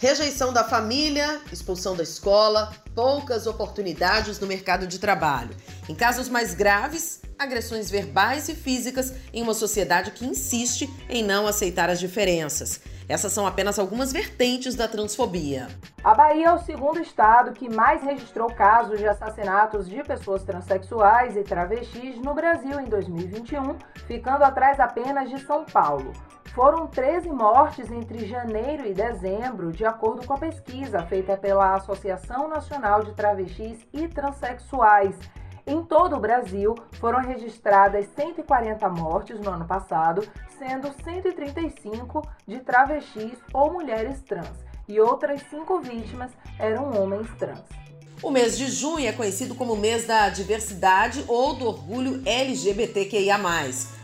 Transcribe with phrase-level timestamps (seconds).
[0.00, 5.50] Rejeição da família, expulsão da escola, poucas oportunidades no mercado de trabalho.
[5.88, 11.46] Em casos mais graves, agressões verbais e físicas em uma sociedade que insiste em não
[11.46, 12.80] aceitar as diferenças.
[13.08, 15.68] Essas são apenas algumas vertentes da transfobia.
[16.04, 21.34] A Bahia é o segundo estado que mais registrou casos de assassinatos de pessoas transexuais
[21.34, 23.76] e travestis no Brasil em 2021,
[24.06, 26.12] ficando atrás apenas de São Paulo.
[26.54, 32.48] Foram 13 mortes entre janeiro e dezembro, de acordo com a pesquisa feita pela Associação
[32.48, 35.14] Nacional de Travestis e Transsexuais.
[35.68, 40.26] Em todo o Brasil, foram registradas 140 mortes no ano passado,
[40.58, 44.48] sendo 135 de travestis ou mulheres trans,
[44.88, 47.60] e outras cinco vítimas eram homens trans.
[48.22, 53.38] O mês de junho é conhecido como mês da diversidade ou do orgulho LGBTQIA.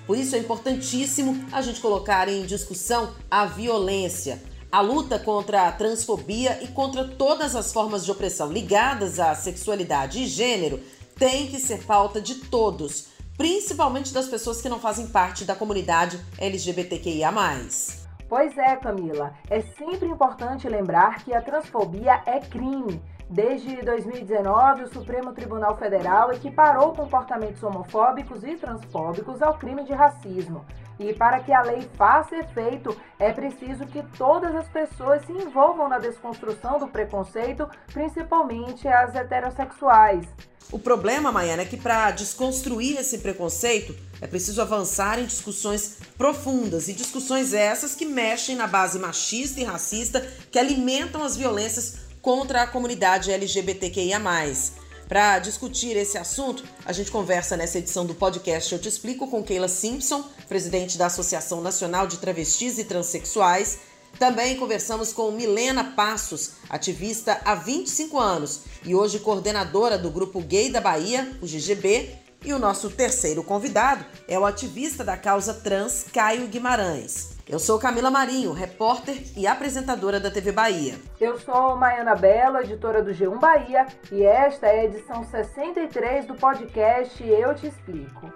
[0.06, 4.38] Por isso é importantíssimo a gente colocar em discussão a violência,
[4.70, 10.18] a luta contra a transfobia e contra todas as formas de opressão ligadas à sexualidade
[10.18, 10.78] e gênero
[11.16, 16.20] tem que ser pauta de todos, principalmente das pessoas que não fazem parte da comunidade
[16.38, 17.32] LGBTQIA.
[18.28, 19.32] Pois é, Camila.
[19.48, 23.02] É sempre importante lembrar que a transfobia é crime.
[23.28, 30.64] Desde 2019, o Supremo Tribunal Federal equiparou comportamentos homofóbicos e transfóbicos ao crime de racismo.
[30.98, 35.88] E para que a lei faça efeito, é preciso que todas as pessoas se envolvam
[35.88, 40.26] na desconstrução do preconceito, principalmente as heterossexuais.
[40.72, 46.88] O problema, Maiana, é que para desconstruir esse preconceito é preciso avançar em discussões profundas
[46.88, 52.62] e discussões essas que mexem na base machista e racista que alimentam as violências contra
[52.62, 54.18] a comunidade LGBTQIA.
[55.08, 59.42] Para discutir esse assunto, a gente conversa nessa edição do podcast Eu Te Explico com
[59.42, 63.78] Keila Simpson, presidente da Associação Nacional de Travestis e Transsexuais.
[64.18, 70.70] Também conversamos com Milena Passos, ativista há 25 anos e hoje coordenadora do Grupo Gay
[70.70, 72.23] da Bahia, o GGB.
[72.44, 77.38] E o nosso terceiro convidado é o ativista da causa trans Caio Guimarães.
[77.48, 80.98] Eu sou Camila Marinho, repórter e apresentadora da TV Bahia.
[81.18, 86.34] Eu sou Maiana Belo, editora do G1 Bahia, e esta é a edição 63 do
[86.34, 88.30] podcast Eu Te Explico.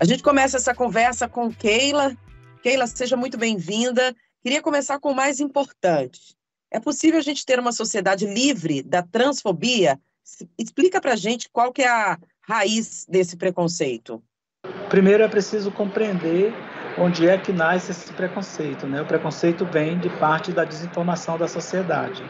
[0.00, 2.16] A gente começa essa conversa com Keila.
[2.60, 4.16] Keila, seja muito bem-vinda.
[4.42, 6.36] Queria começar com o mais importante.
[6.72, 9.98] É possível a gente ter uma sociedade livre da transfobia?
[10.58, 14.22] Explica para a gente qual que é a raiz desse preconceito.
[14.88, 16.52] Primeiro é preciso compreender
[16.98, 18.86] onde é que nasce esse preconceito.
[18.86, 19.00] Né?
[19.00, 22.22] O preconceito vem de parte da desinformação da sociedade.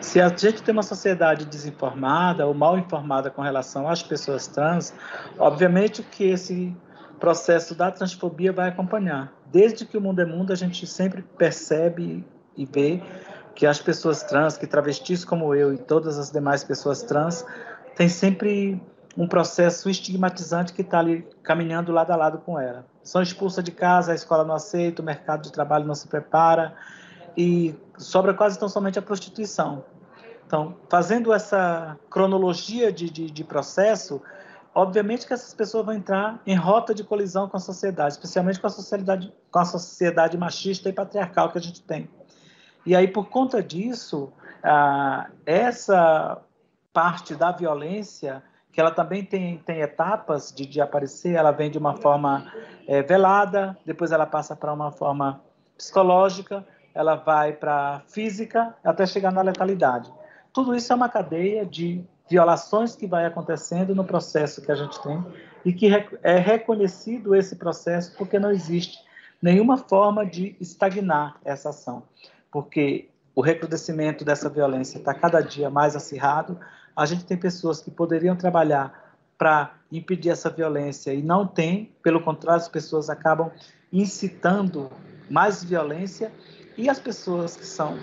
[0.00, 4.94] Se a gente tem uma sociedade desinformada ou mal informada com relação às pessoas trans,
[5.38, 6.74] obviamente que esse
[7.18, 9.32] processo da transfobia vai acompanhar.
[9.46, 12.24] Desde que o mundo é mundo, a gente sempre percebe
[12.56, 13.02] e vê
[13.60, 17.44] que as pessoas trans, que travestis como eu e todas as demais pessoas trans,
[17.94, 18.82] têm sempre
[19.14, 22.86] um processo estigmatizante que está ali caminhando lado a lado com ela.
[23.02, 26.74] São expulsas de casa, a escola não aceita, o mercado de trabalho não se prepara
[27.36, 29.84] e sobra quase tão somente a prostituição.
[30.46, 34.22] Então, fazendo essa cronologia de, de, de processo,
[34.74, 38.68] obviamente que essas pessoas vão entrar em rota de colisão com a sociedade, especialmente com
[38.68, 42.08] a sociedade, com a sociedade machista e patriarcal que a gente tem.
[42.84, 44.32] E aí, por conta disso,
[44.62, 46.40] ah, essa
[46.92, 48.42] parte da violência
[48.72, 52.52] que ela também tem, tem etapas de, de aparecer, ela vem de uma forma
[52.86, 55.40] é, velada, depois ela passa para uma forma
[55.76, 56.64] psicológica,
[56.94, 60.12] ela vai para física, até chegar na letalidade.
[60.52, 65.00] Tudo isso é uma cadeia de violações que vai acontecendo no processo que a gente
[65.02, 65.24] tem
[65.64, 65.88] e que
[66.22, 68.98] é reconhecido esse processo porque não existe
[69.42, 72.04] nenhuma forma de estagnar essa ação,
[72.50, 76.58] porque o recrudescimento dessa violência está cada dia mais acirrado,
[76.96, 82.20] a gente tem pessoas que poderiam trabalhar para impedir essa violência e não tem, pelo
[82.20, 83.50] contrário, as pessoas acabam
[83.92, 84.90] incitando
[85.30, 86.32] mais violência.
[86.76, 87.98] E as pessoas que são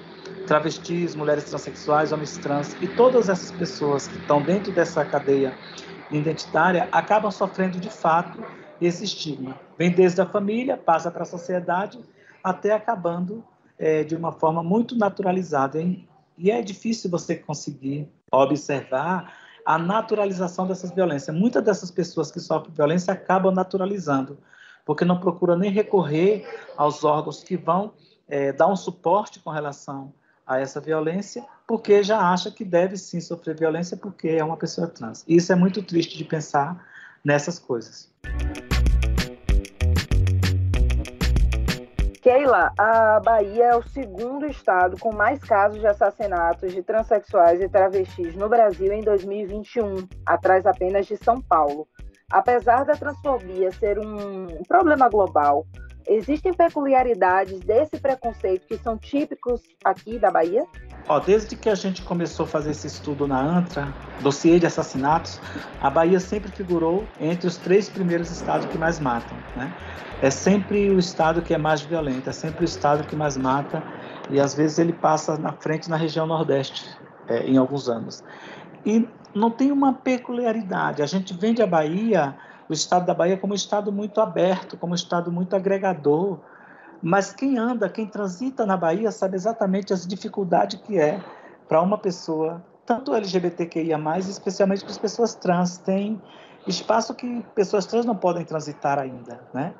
[0.46, 5.54] travestis, mulheres transexuais, homens trans e todas essas pessoas que estão dentro dessa cadeia
[6.12, 8.44] identitária acabam sofrendo de fato
[8.80, 9.60] esse estigma.
[9.78, 12.00] Vem desde a família, passa para a sociedade,
[12.44, 13.44] até acabando
[13.78, 15.80] é, de uma forma muito naturalizada.
[15.80, 16.08] Hein?
[16.38, 19.34] E é difícil você conseguir observar
[19.66, 21.36] a naturalização dessas violências.
[21.36, 24.38] Muitas dessas pessoas que sofrem violência acabam naturalizando,
[24.86, 26.48] porque não procuram nem recorrer
[26.78, 27.94] aos órgãos que vão
[28.28, 30.14] é, dar um suporte com relação
[30.46, 34.88] a essa violência, porque já acha que deve sim sofrer violência porque é uma pessoa
[34.88, 35.26] trans.
[35.28, 36.86] E isso é muito triste de pensar
[37.24, 38.10] nessas coisas.
[42.28, 47.70] Keila, a Bahia é o segundo estado com mais casos de assassinatos de transexuais e
[47.70, 51.88] travestis no Brasil em 2021, atrás apenas de São Paulo.
[52.30, 55.66] Apesar da transfobia ser um problema global,
[56.06, 60.66] existem peculiaridades desse preconceito que são típicos aqui da Bahia?
[61.08, 63.88] Ó, desde que a gente começou a fazer esse estudo na ANTRA,
[64.20, 65.40] dossiê de assassinatos,
[65.80, 69.38] a Bahia sempre figurou entre os três primeiros estados que mais matam.
[69.56, 69.74] Né?
[70.22, 73.84] É sempre o estado que é mais violento, é sempre o estado que mais mata,
[74.30, 76.84] e às vezes ele passa na frente na região Nordeste,
[77.28, 78.24] é, em alguns anos.
[78.86, 81.04] E não tem uma peculiaridade.
[81.04, 82.36] A gente vende a Bahia,
[82.68, 86.40] o estado da Bahia, como um estado muito aberto, como um estado muito agregador,
[87.02, 91.22] mas quem anda, quem transita na Bahia, sabe exatamente as dificuldades que é
[91.68, 95.78] para uma pessoa, tanto LGBTQIA, especialmente para as pessoas trans.
[95.78, 96.20] Tem
[96.66, 99.76] espaço que pessoas trans não podem transitar ainda, né?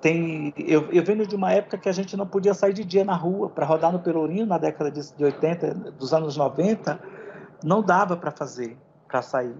[0.00, 3.04] Tem, eu, eu venho de uma época que a gente não podia sair de dia
[3.04, 7.00] na rua para rodar no Pelourinho na década de, de 80, dos anos 90,
[7.62, 9.56] não dava para fazer, para sair.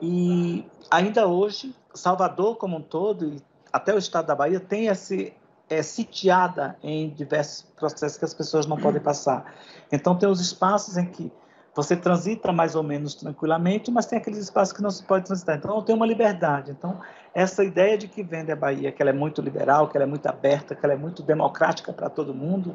[0.00, 3.42] E ainda hoje, Salvador como um todo, e
[3.72, 5.32] até o estado da Bahia, tem esse,
[5.68, 9.54] é sitiada em diversos processos que as pessoas não podem passar.
[9.90, 11.32] Então, tem os espaços em que
[11.76, 15.58] você transita mais ou menos tranquilamente, mas tem aqueles espaços que não se pode transitar.
[15.58, 16.70] Então, não tem uma liberdade.
[16.70, 16.98] Então,
[17.34, 20.06] essa ideia de que vende a Bahia, que ela é muito liberal, que ela é
[20.06, 22.74] muito aberta, que ela é muito democrática para todo mundo,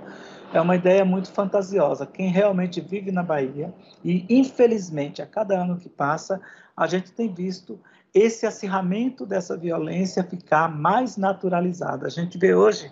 [0.53, 2.05] é uma ideia muito fantasiosa.
[2.05, 3.73] Quem realmente vive na Bahia,
[4.05, 6.39] e infelizmente, a cada ano que passa,
[6.77, 7.79] a gente tem visto
[8.13, 12.05] esse acirramento dessa violência ficar mais naturalizado.
[12.05, 12.91] A gente vê hoje,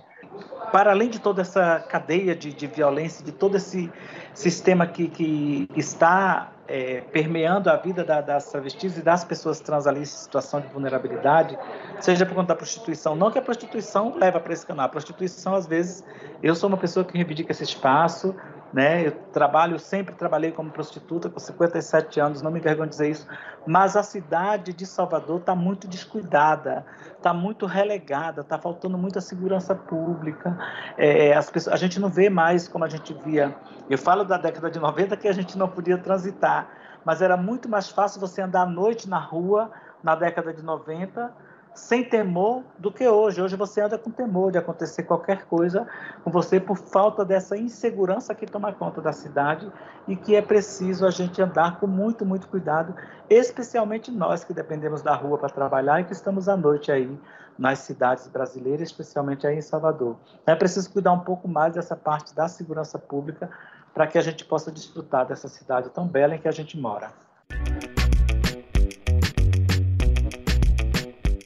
[0.72, 3.92] para além de toda essa cadeia de, de violência, de todo esse
[4.34, 9.88] sistema que, que está é, permeando a vida da, das travestis e das pessoas trans
[9.88, 11.58] ali em situação de vulnerabilidade,
[12.00, 13.16] seja por conta da prostituição.
[13.16, 14.86] Não que a prostituição leva para esse canal.
[14.86, 16.04] A prostituição, às vezes,
[16.44, 18.36] eu sou uma pessoa que reivindica esse espaço,
[18.74, 19.08] né?
[19.08, 23.28] Eu trabalho, sempre trabalhei como prostituta com 57 anos, não me envergonho de dizer isso,
[23.66, 26.86] mas a cidade de Salvador está muito descuidada,
[27.18, 30.58] está muito relegada, está faltando muita segurança pública.
[30.98, 33.56] É, as pessoas, a gente não vê mais como a gente via.
[33.90, 36.70] Eu falo da década de 90 que a gente não podia transitar,
[37.04, 39.72] mas era muito mais fácil você andar à noite na rua
[40.04, 43.42] na década de 90 sem temor do que hoje.
[43.42, 45.88] Hoje você anda com temor de acontecer qualquer coisa
[46.24, 49.72] com você por falta dessa insegurança que toma conta da cidade
[50.08, 52.96] e que é preciso a gente andar com muito, muito cuidado,
[53.30, 57.18] especialmente nós que dependemos da rua para trabalhar e que estamos à noite aí
[57.58, 60.16] nas cidades brasileiras, especialmente aí em Salvador.
[60.48, 63.50] É preciso cuidar um pouco mais dessa parte da segurança pública
[63.94, 67.12] para que a gente possa desfrutar dessa cidade tão bela em que a gente mora.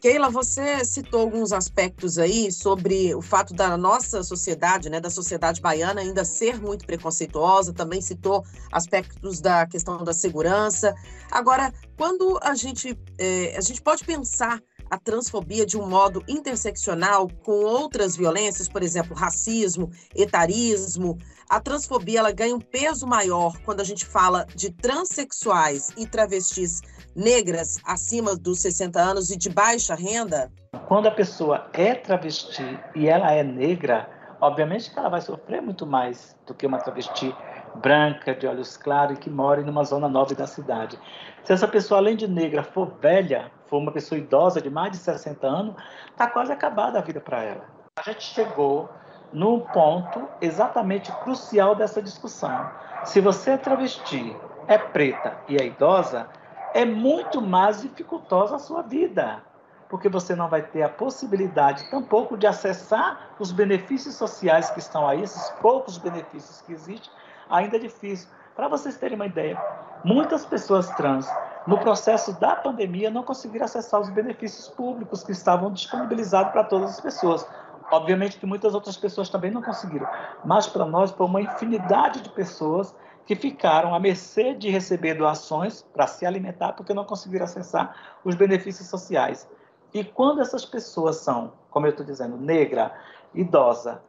[0.03, 5.61] Keila, você citou alguns aspectos aí sobre o fato da nossa sociedade, né, da sociedade
[5.61, 10.93] baiana ainda ser muito preconceituosa, também citou aspectos da questão da segurança.
[11.31, 14.61] Agora, quando a gente, é, a gente pode pensar
[14.93, 21.17] a transfobia de um modo interseccional com outras violências, por exemplo, racismo, etarismo,
[21.49, 26.81] a transfobia ela ganha um peso maior quando a gente fala de transexuais e travestis
[27.15, 30.51] negras acima dos 60 anos e de baixa renda?
[30.87, 34.07] Quando a pessoa é travesti e ela é negra,
[34.39, 37.35] obviamente que ela vai sofrer muito mais do que uma travesti
[37.77, 40.99] branca, de olhos claros e que mora em uma zona nobre da cidade.
[41.43, 44.97] Se essa pessoa, além de negra, for velha, for uma pessoa idosa de mais de
[44.97, 45.75] 60 anos,
[46.11, 47.65] está quase acabada a vida para ela.
[47.95, 48.87] A gente chegou
[49.33, 52.69] num ponto exatamente crucial dessa discussão.
[53.03, 54.37] Se você é travesti,
[54.67, 56.29] é preta e é idosa,
[56.71, 59.41] é muito mais dificultosa a sua vida,
[59.89, 65.07] porque você não vai ter a possibilidade tampouco de acessar os benefícios sociais que estão
[65.07, 67.11] aí, esses poucos benefícios que existem,
[67.49, 68.29] ainda é difícil.
[68.55, 69.59] Para vocês terem uma ideia,
[70.03, 71.27] muitas pessoas trans,
[71.65, 76.91] no processo da pandemia, não conseguiram acessar os benefícios públicos que estavam disponibilizados para todas
[76.91, 77.47] as pessoas.
[77.91, 80.07] Obviamente que muitas outras pessoas também não conseguiram,
[80.43, 85.81] mas para nós, para uma infinidade de pessoas, que ficaram à mercê de receber doações
[85.81, 89.47] para se alimentar porque não conseguiram acessar os benefícios sociais.
[89.93, 92.93] E quando essas pessoas são, como eu estou dizendo, negra,
[93.33, 94.01] idosa,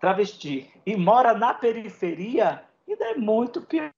[0.00, 3.92] travesti e mora na periferia, ainda é muito pior.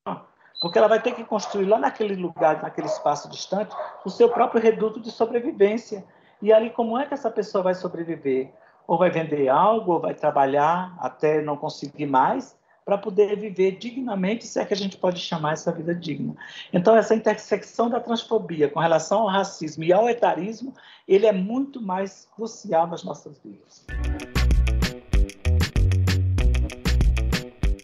[0.61, 3.75] Porque ela vai ter que construir lá naquele lugar, naquele espaço distante,
[4.05, 6.05] o seu próprio reduto de sobrevivência.
[6.43, 8.51] E ali, como é que essa pessoa vai sobreviver?
[8.87, 14.47] Ou vai vender algo, ou vai trabalhar até não conseguir mais, para poder viver dignamente,
[14.47, 16.35] se é que a gente pode chamar essa vida digna.
[16.73, 20.73] Então, essa intersecção da transfobia com relação ao racismo e ao etarismo,
[21.07, 23.85] ele é muito mais crucial nas nossas vidas.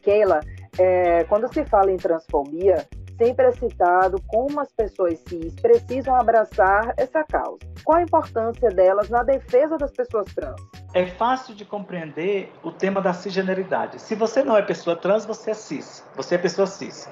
[0.02, 0.40] Keila,
[0.78, 6.94] é, quando se fala em transfobia, sempre é citado como as pessoas cis precisam abraçar
[6.96, 7.58] essa causa.
[7.84, 10.60] Qual a importância delas na defesa das pessoas trans?
[10.92, 14.00] É fácil de compreender o tema da cisgeneridade.
[14.00, 16.04] Se você não é pessoa trans, você é cis.
[16.16, 17.08] Você é pessoa cis.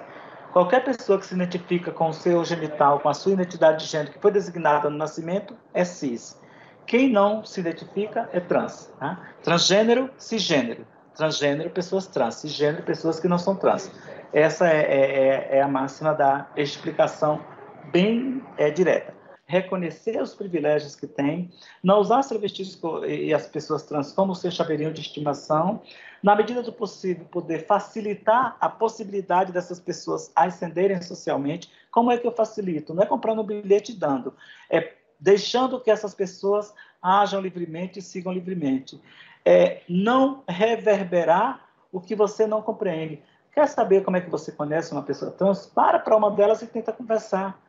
[0.53, 4.13] Qualquer pessoa que se identifica com o seu genital, com a sua identidade de gênero
[4.13, 6.39] que foi designada no nascimento, é cis.
[6.87, 8.93] Quem não se identifica é trans.
[8.99, 9.19] Tá?
[9.43, 10.87] Transgênero, cisgênero.
[11.15, 12.37] Transgênero, pessoas trans.
[12.37, 13.91] Cisgênero, pessoas que não são trans.
[14.33, 17.45] Essa é, é, é, é a máxima da explicação
[17.91, 19.15] bem é, direta.
[19.45, 21.51] Reconhecer os privilégios que tem,
[21.83, 25.83] não usar as travestis e as pessoas trans como seu chaveirinho de estimação,
[26.23, 31.71] na medida do possível, poder facilitar a possibilidade dessas pessoas ascenderem socialmente.
[31.91, 32.95] Como é que eu facilito?
[32.95, 34.33] Não é comprando um bilhete e dando,
[34.71, 39.01] é deixando que essas pessoas ajam livremente e sigam livremente.
[39.45, 43.23] É não reverberar o que você não compreende.
[43.53, 45.67] Quer saber como é que você conhece uma pessoa trans?
[45.67, 47.61] Para para uma delas e tenta conversar.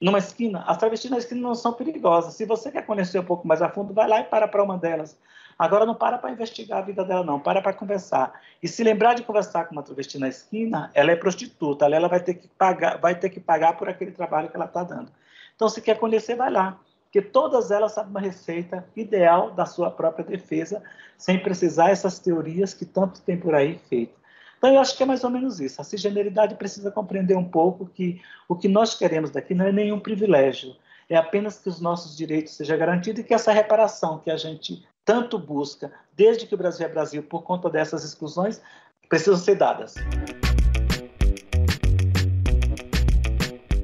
[0.00, 2.34] Numa esquina, as travestis na esquina não são perigosas.
[2.34, 4.78] Se você quer conhecer um pouco mais a fundo, vai lá e para para uma
[4.78, 5.18] delas.
[5.58, 7.40] Agora não para para investigar a vida dela, não.
[7.40, 8.32] Para para conversar.
[8.62, 11.84] E se lembrar de conversar com uma travesti na esquina, ela é prostituta.
[11.84, 14.84] Ela vai ter que pagar, vai ter que pagar por aquele trabalho que ela está
[14.84, 15.10] dando.
[15.56, 16.78] Então, se quer conhecer, vai lá.
[17.08, 20.82] Porque todas elas sabem uma receita ideal da sua própria defesa,
[21.16, 24.12] sem precisar essas teorias que tanto tem por aí feito.
[24.58, 25.80] Então, eu acho que é mais ou menos isso.
[25.80, 29.98] A cisgeneridade precisa compreender um pouco que o que nós queremos daqui não é nenhum
[29.98, 30.76] privilégio,
[31.08, 34.86] é apenas que os nossos direitos sejam garantidos e que essa reparação que a gente
[35.02, 38.60] tanto busca, desde que o Brasil é Brasil, por conta dessas exclusões,
[39.08, 39.94] precisam ser dadas.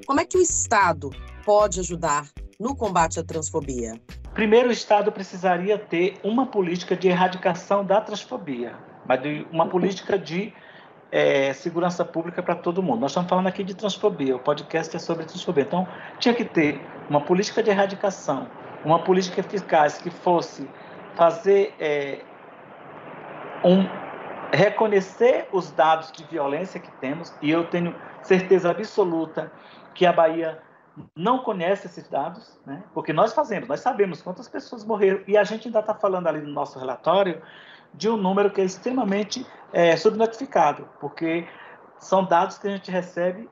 [0.07, 1.09] Como é que o Estado
[1.47, 2.29] pode ajudar
[2.59, 4.01] no combate à transfobia?
[4.35, 8.75] Primeiro, o Estado precisaria ter uma política de erradicação da transfobia,
[9.07, 10.53] mas de uma política de
[11.13, 13.01] é, segurança pública para todo mundo.
[13.01, 15.63] Nós estamos falando aqui de transfobia, o podcast é sobre transfobia.
[15.63, 15.87] Então,
[16.19, 18.49] tinha que ter uma política de erradicação,
[18.85, 20.69] uma política eficaz que fosse
[21.15, 22.21] fazer é,
[23.65, 23.87] um
[24.53, 29.53] reconhecer os dados de violência que temos, e eu tenho certeza absoluta
[29.95, 30.61] que a Bahia
[31.17, 32.85] não conhece esses dados, né?
[32.93, 36.41] porque nós fazemos, nós sabemos quantas pessoas morreram, e a gente ainda está falando ali
[36.41, 37.43] no nosso relatório
[37.93, 41.47] de um número que é extremamente é, subnotificado, porque
[41.99, 43.49] são dados que a gente recebe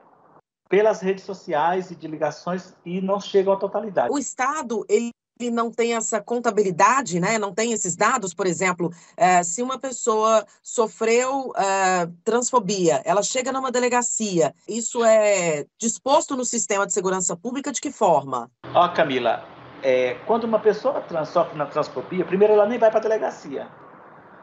[0.69, 4.11] pelas redes sociais e de ligações e não chegam à totalidade.
[4.11, 5.11] O Estado, ele
[5.49, 7.37] não tem essa contabilidade, né?
[7.37, 13.51] não tem esses dados, por exemplo, é, se uma pessoa sofreu é, transfobia, ela chega
[13.51, 18.49] numa delegacia, isso é disposto no sistema de segurança pública de que forma?
[18.73, 19.43] Ó, oh, Camila,
[19.83, 23.67] é, quando uma pessoa trans sofre na transfobia, primeiro ela nem vai para a delegacia.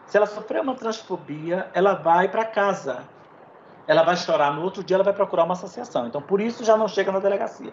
[0.06, 3.04] Se ela sofreu uma transfobia, ela vai para casa.
[3.86, 6.06] Ela vai chorar no outro dia, ela vai procurar uma associação.
[6.06, 7.72] Então, por isso já não chega na delegacia.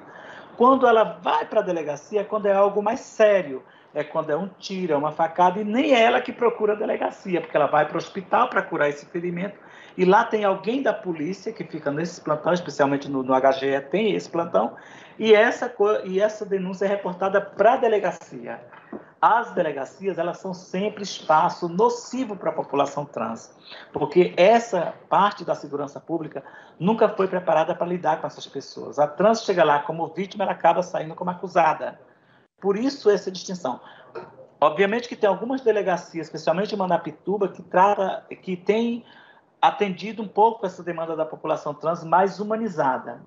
[0.57, 4.35] Quando ela vai para a delegacia, é quando é algo mais sério, é quando é
[4.35, 7.67] um tiro, é uma facada, e nem é ela que procura a delegacia, porque ela
[7.67, 9.55] vai para o hospital para curar esse ferimento,
[9.97, 14.13] e lá tem alguém da polícia que fica nesse plantão, especialmente no, no HGE tem
[14.15, 14.75] esse plantão,
[15.17, 15.73] e essa,
[16.05, 18.61] e essa denúncia é reportada para a delegacia
[19.21, 23.55] as delegacias elas são sempre espaço nocivo para a população trans,
[23.91, 26.43] porque essa parte da segurança pública
[26.79, 28.99] nunca foi preparada para lidar com essas pessoas.
[28.99, 31.99] A trans chega lá como vítima, ela acaba saindo como acusada.
[32.61, 33.79] Por isso essa distinção.
[34.59, 39.03] Obviamente que tem algumas delegacias, especialmente em Manapituba, que trata, que tem
[39.67, 43.21] atendido um pouco essa demanda da população trans mais humanizada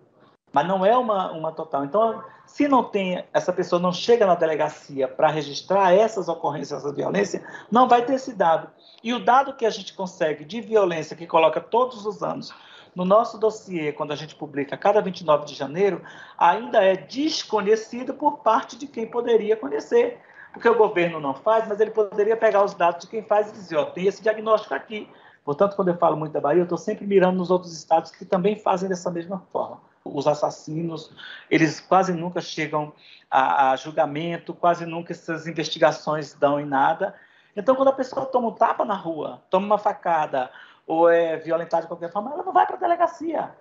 [0.53, 1.85] mas não é uma, uma total.
[1.85, 6.93] Então, se não tem, essa pessoa não chega na delegacia para registrar essas ocorrências de
[6.93, 8.69] violência, não vai ter esse dado.
[9.03, 12.53] E o dado que a gente consegue de violência, que coloca todos os anos
[12.95, 16.03] no nosso dossiê, quando a gente publica cada 29 de janeiro,
[16.37, 20.21] ainda é desconhecido por parte de quem poderia conhecer.
[20.53, 23.53] Porque o governo não faz, mas ele poderia pegar os dados de quem faz e
[23.53, 25.09] dizer: ó, tem esse diagnóstico aqui.
[25.45, 28.25] Portanto, quando eu falo muito da Bahia, eu estou sempre mirando nos outros estados que
[28.25, 31.13] também fazem dessa mesma forma os assassinos,
[31.51, 32.93] eles quase nunca chegam
[33.31, 37.15] a, a, julgamento, quase nunca essas investigações dão em nada.
[37.57, 40.51] Então, quando a pessoa toma um tapa na rua, toma uma facada
[40.87, 43.55] ou é violentada de qualquer forma, ela não vai para a delegacia,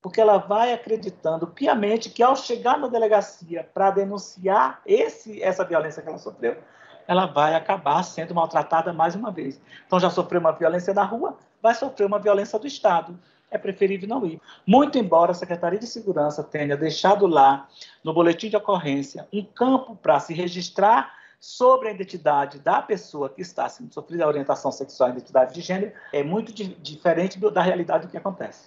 [0.00, 6.02] porque ela vai acreditando piamente que ao chegar na delegacia para denunciar esse, essa violência
[6.02, 6.56] que ela sofreu,
[7.10, 9.60] ela vai acabar sendo maltratada mais uma vez.
[9.84, 13.18] Então, já sofreu uma violência na rua, vai sofrer uma violência do Estado
[13.50, 14.40] é preferível não ir.
[14.64, 17.66] Muito embora a Secretaria de Segurança tenha deixado lá,
[18.04, 23.42] no boletim de ocorrência, um campo para se registrar sobre a identidade da pessoa que
[23.42, 27.50] está sendo sofrida a orientação sexual e identidade de gênero é muito di diferente do,
[27.50, 28.66] da realidade do que acontece.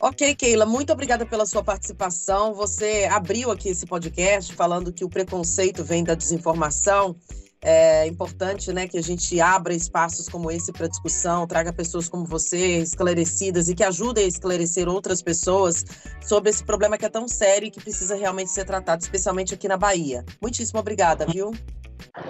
[0.00, 2.54] Ok, Keila, muito obrigada pela sua participação.
[2.54, 7.16] Você abriu aqui esse podcast falando que o preconceito vem da desinformação.
[7.60, 12.24] É importante né, que a gente abra espaços como esse para discussão, traga pessoas como
[12.24, 15.84] você, esclarecidas, e que ajudem a esclarecer outras pessoas
[16.20, 19.66] sobre esse problema que é tão sério e que precisa realmente ser tratado, especialmente aqui
[19.66, 20.24] na Bahia.
[20.40, 21.50] Muitíssimo obrigada, viu?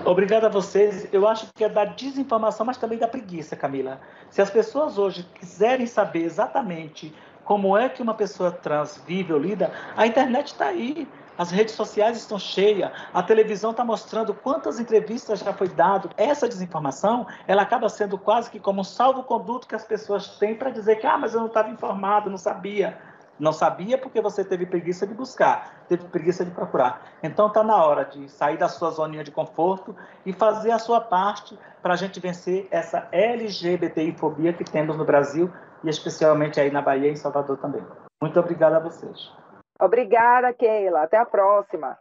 [0.06, 1.06] Obrigado a vocês.
[1.12, 4.00] Eu acho que é da desinformação, mas também da preguiça, Camila.
[4.30, 7.12] Se as pessoas hoje quiserem saber exatamente
[7.49, 11.09] como é que uma pessoa trans vive ou lida, a internet está aí.
[11.38, 16.11] As redes sociais estão cheias, a televisão está mostrando quantas entrevistas já foi dado.
[16.19, 20.69] Essa desinformação, ela acaba sendo quase que como um salvo-conduto que as pessoas têm para
[20.69, 22.99] dizer que, ah, mas eu não estava informado, não sabia.
[23.38, 27.00] Não sabia porque você teve preguiça de buscar, teve preguiça de procurar.
[27.23, 31.00] Então está na hora de sair da sua zoninha de conforto e fazer a sua
[31.00, 35.50] parte para a gente vencer essa LGBTI-fobia que temos no Brasil
[35.85, 37.82] e especialmente aí na Bahia e em Salvador também.
[38.20, 39.32] Muito obrigado a vocês.
[39.80, 41.02] Obrigada, Keila.
[41.02, 41.97] Até a próxima.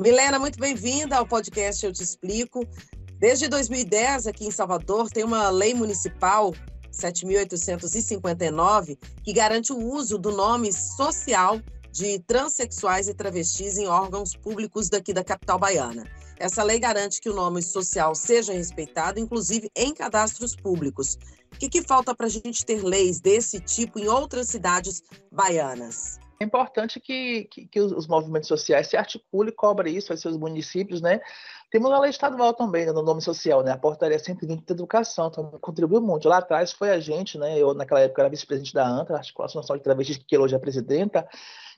[0.00, 2.66] Milena, muito bem-vinda ao podcast Eu Te Explico.
[3.18, 6.52] Desde 2010, aqui em Salvador, tem uma lei municipal
[6.90, 11.60] 7.859 que garante o uso do nome social
[11.92, 16.04] de transexuais e travestis em órgãos públicos daqui da capital baiana.
[16.38, 21.16] Essa lei garante que o nome social seja respeitado, inclusive em cadastros públicos.
[21.52, 26.18] O que, que falta para a gente ter leis desse tipo em outras cidades baianas?
[26.40, 30.36] É importante que, que, que, os movimentos sociais se articulem e cobrem isso aos seus
[30.36, 31.20] municípios, né?
[31.70, 33.70] Temos uma lei estadual também né, no nome social, né?
[33.70, 36.28] A portaria 120 da educação também contribuiu muito.
[36.28, 37.56] Lá atrás foi a gente, né?
[37.56, 41.26] Eu, naquela época, era vice-presidente da ANTA, Articulação Nacional de Travestis, que hoje é presidenta,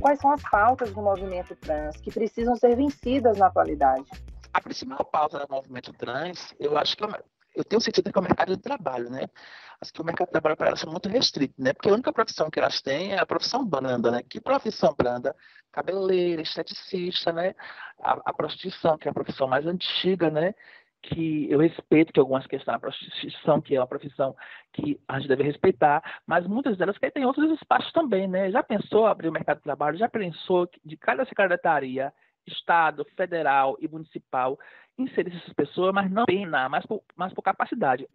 [0.00, 4.10] Quais são as pautas do movimento trans que precisam ser vencidas na atualidade?
[4.52, 7.04] A principal pauta do movimento trans, eu acho que
[7.54, 9.28] eu tenho sentido que é o mercado de trabalho, né?
[9.80, 11.72] Acho que o mercado de trabalho para elas é muito restrito, né?
[11.72, 14.22] Porque a única profissão que elas têm é a profissão branda, né?
[14.22, 15.34] Que profissão branda?
[15.72, 17.54] Cabeleireira, esteticista, né?
[18.02, 20.54] A, a prostituição, que é a profissão mais antiga, né?
[21.02, 24.36] que eu respeito que algumas questões da prostituição, que é uma profissão
[24.72, 28.50] que a gente deve respeitar, mas muitas delas que outros espaços também, né?
[28.50, 29.96] Já pensou abrir o mercado de trabalho?
[29.96, 32.12] Já pensou de cada secretaria,
[32.46, 34.58] Estado, federal e municipal
[35.02, 38.06] inserir essas pessoas, mas não pena, mas por, mas por capacidade.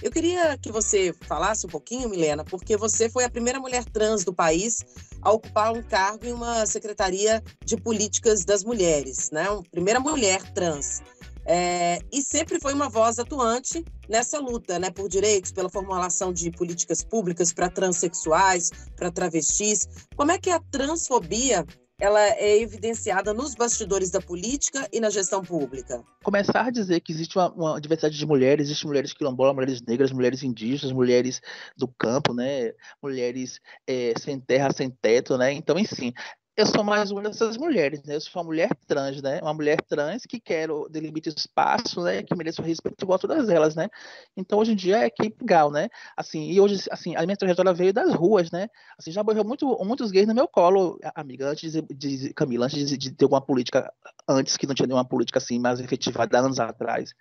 [0.00, 4.24] Eu queria que você falasse um pouquinho, Milena, porque você foi a primeira mulher trans
[4.24, 4.84] do país
[5.20, 9.44] a ocupar um cargo em uma secretaria de políticas das mulheres, né?
[9.70, 11.02] Primeira mulher trans.
[11.44, 16.50] É, e sempre foi uma voz atuante nessa luta né, por direitos, pela formulação de
[16.50, 19.88] políticas públicas para transexuais, para travestis.
[20.14, 21.64] Como é que a transfobia
[22.00, 26.02] ela é evidenciada nos bastidores da política e na gestão pública?
[26.22, 30.12] Começar a dizer que existe uma, uma diversidade de mulheres, existem mulheres quilombolas, mulheres negras,
[30.12, 31.40] mulheres indígenas, mulheres
[31.76, 36.12] do campo, né, mulheres é, sem terra, sem teto, né, então, enfim,
[36.58, 38.16] eu sou mais uma dessas mulheres, né?
[38.16, 39.38] Eu sou uma mulher trans, né?
[39.40, 42.24] Uma mulher trans que quero delimite espaço, né?
[42.24, 43.88] Que mereça o respeito igual a todas elas, né?
[44.36, 45.88] Então, hoje em dia, é que legal, né?
[46.16, 48.68] Assim, e hoje, assim, a minha trajetória veio das ruas, né?
[48.98, 52.88] Assim, já morreu muito, muitos gays no meu colo, amiga, antes de, de Camila, antes
[52.88, 53.92] de, de ter alguma política,
[54.28, 57.14] antes que não tinha nenhuma política, assim, mais efetivada, anos atrás.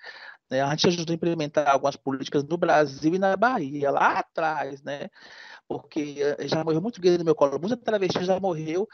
[0.49, 0.61] Né?
[0.61, 5.09] A gente ajudou a implementar algumas políticas no Brasil e na Bahia, lá atrás, né?
[5.67, 8.87] Porque eh, já morreu muito gay no meu colo, muita travesti já morreu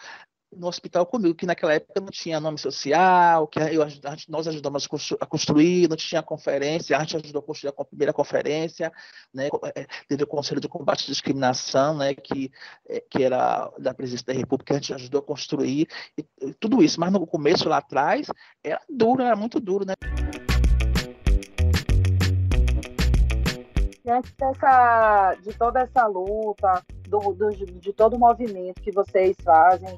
[0.58, 3.86] no hospital comigo, que naquela época não tinha nome social, que eu,
[4.30, 4.88] nós ajudamos
[5.20, 8.92] a construir, não tinha conferência, a gente ajudou a construir a primeira conferência,
[9.34, 12.52] né, é, teve o Conselho de Combate à Discriminação, né, que,
[12.88, 15.88] é, que era da Presidência da República, a gente ajudou a construir,
[16.18, 16.24] e,
[16.60, 18.28] tudo isso, mas no começo lá atrás
[18.64, 19.94] era duro, era muito duro, né?
[24.04, 29.98] Diante dessa, de toda essa luta, do, do, de todo o movimento que vocês fazem,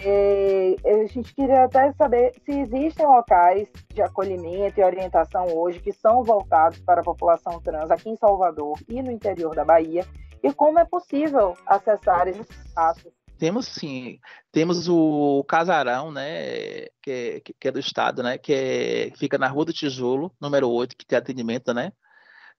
[0.00, 5.92] é, a gente queria até saber se existem locais de acolhimento e orientação hoje que
[5.92, 10.04] são voltados para a população trans aqui em Salvador e no interior da Bahia,
[10.42, 13.12] e como é possível acessar esses espaços.
[13.38, 14.18] Temos sim,
[14.50, 19.48] temos o Casarão, né, que é, que é do estado, né, que é, fica na
[19.48, 21.92] Rua do Tijolo, número 8, que tem atendimento, né,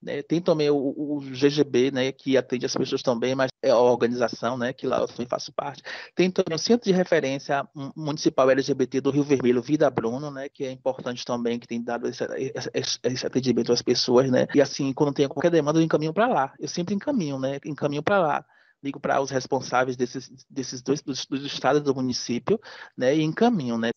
[0.05, 0.21] né?
[0.21, 4.55] Tem também o, o, GGB, né, que atende as pessoas também, mas é a organização,
[4.55, 5.81] né, que lá eu também faço parte.
[6.13, 10.63] Tem também o Centro de Referência Municipal LGBT do Rio Vermelho, Vida Bruno, né, que
[10.63, 12.23] é importante também, que tem dado esse,
[12.73, 16.27] esse, esse atendimento às pessoas, né, e assim, quando tem qualquer demanda, eu encaminho para
[16.27, 16.53] lá.
[16.59, 18.45] Eu sempre encaminho, né, encaminho para lá
[18.83, 22.59] ligo para os responsáveis desses, desses dois dos, dos estados do município,
[22.95, 23.89] né, e encaminho, né.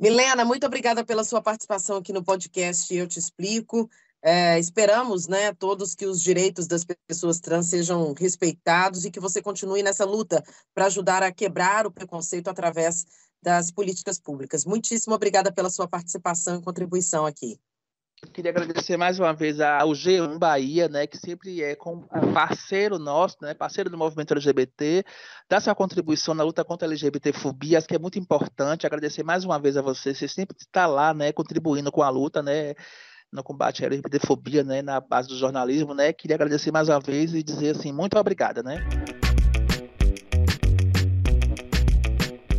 [0.00, 3.88] Milena, muito obrigada pela sua participação aqui no podcast Eu Te Explico.
[4.26, 9.42] É, esperamos, né, todos que os direitos das pessoas trans sejam respeitados e que você
[9.42, 10.42] continue nessa luta
[10.74, 13.04] para ajudar a quebrar o preconceito através
[13.42, 14.64] das políticas públicas.
[14.64, 17.60] Muitíssimo obrigada pela sua participação e contribuição aqui.
[18.22, 21.76] Eu queria agradecer mais uma vez ao G1 Bahia, né, que sempre é
[22.32, 25.04] parceiro nosso, né, parceiro do movimento LGBT,
[25.50, 28.86] dá sua contribuição na luta contra a LGBTfobia, que é muito importante.
[28.86, 32.42] Agradecer mais uma vez a você, você sempre está lá, né, contribuindo com a luta,
[32.42, 32.74] né,
[33.34, 36.12] no combate à LGBTfobia, né, na base do jornalismo, né?
[36.12, 38.76] Queria agradecer mais uma vez e dizer assim, muito obrigada, né?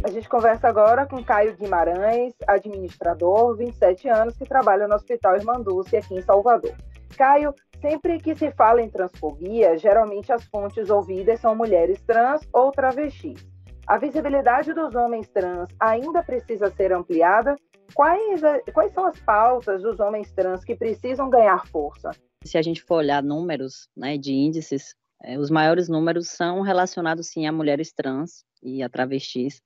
[0.03, 5.95] A gente conversa agora com Caio Guimarães, administrador, 27 anos, que trabalha no Hospital Irmanduce
[5.95, 6.75] aqui em Salvador.
[7.17, 12.71] Caio, sempre que se fala em transfobia, geralmente as fontes ouvidas são mulheres trans ou
[12.71, 13.47] travestis.
[13.87, 17.55] A visibilidade dos homens trans ainda precisa ser ampliada
[17.93, 18.41] Quais,
[18.73, 22.11] quais são as pautas dos homens trans que precisam ganhar força?
[22.43, 27.27] Se a gente for olhar números né, de índices, é, os maiores números são relacionados
[27.27, 29.61] sim a mulheres trans e a travestis,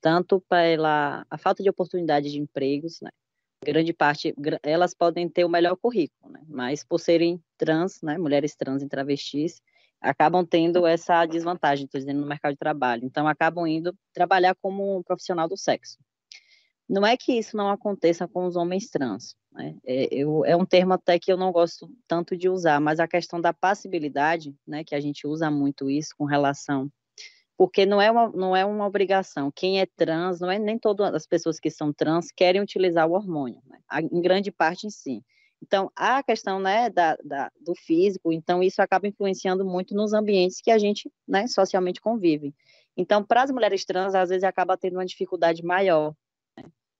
[0.00, 3.10] tanto pela a falta de oportunidade de empregos, né?
[3.64, 6.40] grande parte elas podem ter o melhor currículo, né?
[6.48, 9.60] mas por serem trans, né, mulheres trans e travestis,
[10.02, 13.04] acabam tendo essa desvantagem, estou dizendo, no mercado de trabalho.
[13.04, 15.96] Então, acabam indo trabalhar como um profissional do sexo.
[16.92, 19.34] Não é que isso não aconteça com os homens trans.
[19.50, 19.74] Né?
[19.82, 23.08] É, eu, é um termo até que eu não gosto tanto de usar, mas a
[23.08, 26.90] questão da passibilidade, né, que a gente usa muito isso com relação
[27.56, 29.52] porque não é uma, não é uma obrigação.
[29.54, 33.12] Quem é trans, não é nem todas as pessoas que são trans querem utilizar o
[33.12, 33.78] hormônio, né?
[34.10, 35.22] em grande parte em si.
[35.62, 40.60] Então, a questão né, da, da, do físico, então isso acaba influenciando muito nos ambientes
[40.60, 42.52] que a gente né, socialmente convive.
[42.96, 46.14] Então, para as mulheres trans, às vezes acaba tendo uma dificuldade maior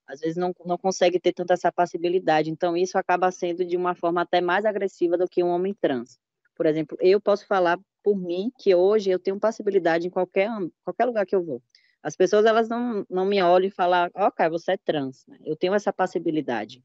[0.06, 2.50] às vezes não, não consegue ter tanta essa passibilidade.
[2.50, 6.18] Então, isso acaba sendo de uma forma até mais agressiva do que um homem trans.
[6.54, 10.50] Por exemplo, eu posso falar por mim que hoje eu tenho passibilidade em qualquer,
[10.84, 11.62] qualquer lugar que eu vou.
[12.02, 15.24] As pessoas elas não, não me olham e falam, ok, você é trans.
[15.44, 16.82] Eu tenho essa passibilidade.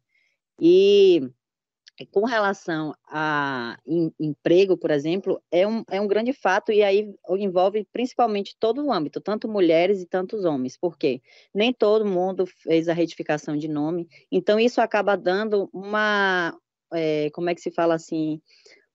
[0.60, 1.30] E
[2.06, 7.14] com relação a em, emprego, por exemplo, é um, é um grande fato e aí
[7.30, 11.22] envolve principalmente todo o âmbito, tanto mulheres e tantos homens, porque
[11.54, 16.56] nem todo mundo fez a retificação de nome, então isso acaba dando uma,
[16.94, 18.42] é, como é que se fala assim,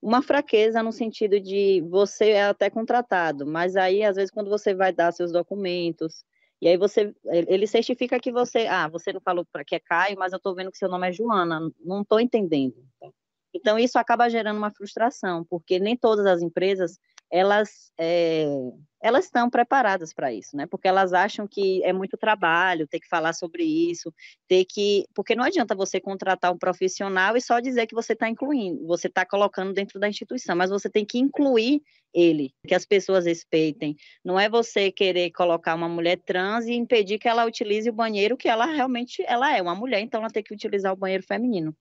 [0.00, 4.74] uma fraqueza no sentido de você é até contratado, mas aí às vezes quando você
[4.74, 6.24] vai dar seus documentos,
[6.62, 10.16] e aí você, ele certifica que você, ah, você não falou para que é Caio,
[10.16, 12.76] mas eu estou vendo que seu nome é Joana, não estou entendendo.
[13.52, 17.00] Então isso acaba gerando uma frustração, porque nem todas as empresas
[17.32, 18.44] elas é,
[19.02, 20.66] elas estão preparadas para isso, né?
[20.66, 24.14] Porque elas acham que é muito trabalho, ter que falar sobre isso,
[24.46, 28.28] ter que, porque não adianta você contratar um profissional e só dizer que você está
[28.28, 31.82] incluindo, você está colocando dentro da instituição, mas você tem que incluir
[32.14, 33.96] ele, que as pessoas respeitem.
[34.24, 38.36] Não é você querer colocar uma mulher trans e impedir que ela utilize o banheiro
[38.36, 41.74] que ela realmente ela é uma mulher, então ela tem que utilizar o banheiro feminino.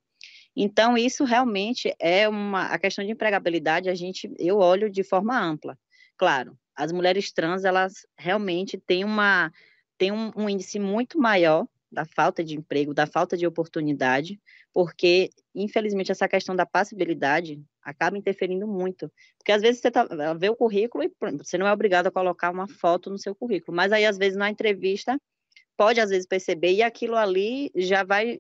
[0.56, 5.40] Então, isso realmente é uma a questão de empregabilidade, a gente eu olho de forma
[5.40, 5.78] ampla.
[6.18, 9.52] Claro, as mulheres trans, elas realmente têm uma
[9.98, 14.40] têm um, um índice muito maior da falta de emprego, da falta de oportunidade,
[14.74, 19.12] porque, infelizmente, essa questão da passibilidade acaba interferindo muito.
[19.38, 20.08] Porque, às vezes, você tá,
[20.40, 23.76] vê o currículo e você não é obrigado a colocar uma foto no seu currículo,
[23.76, 25.20] mas aí, às vezes, na entrevista,
[25.78, 28.40] pode às vezes perceber e aquilo ali já vai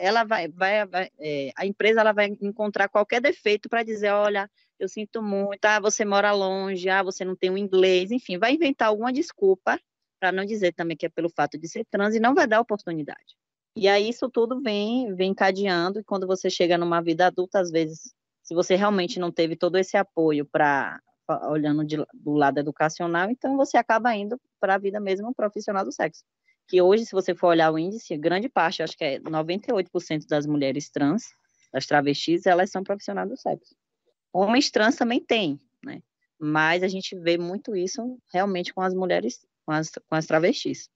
[0.00, 4.50] ela vai, vai, vai é, a empresa ela vai encontrar qualquer defeito para dizer, olha,
[4.78, 8.38] eu sinto muito, ah, você mora longe, ah, você não tem o um inglês, enfim,
[8.38, 9.78] vai inventar alguma desculpa
[10.18, 12.60] para não dizer também que é pelo fato de ser trans e não vai dar
[12.60, 13.36] oportunidade.
[13.76, 17.70] E aí isso tudo vem, vem encadeando, e quando você chega numa vida adulta, às
[17.70, 20.98] vezes, se você realmente não teve todo esse apoio para
[21.48, 25.92] olhando de, do lado educacional, então você acaba indo para a vida mesmo profissional do
[25.92, 26.24] sexo
[26.70, 30.46] que hoje, se você for olhar o índice, grande parte, acho que é 98% das
[30.46, 31.24] mulheres trans,
[31.72, 33.74] das travestis, elas são profissionais do sexo.
[34.32, 36.00] Homens trans também tem, né?
[36.38, 40.88] Mas a gente vê muito isso realmente com as mulheres, com as, com as travestis.